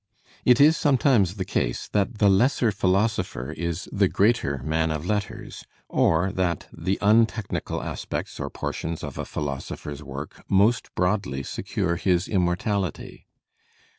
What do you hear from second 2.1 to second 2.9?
the lesser